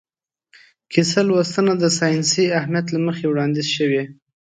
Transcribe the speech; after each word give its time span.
کیسه 0.91 1.21
لوستنه 1.27 1.73
د 1.77 1.83
ساینسي 1.99 2.43
اهمیت 2.59 2.85
له 2.91 2.99
مخې 3.07 3.25
وړاندیز 3.27 3.67
شوې. 3.77 4.03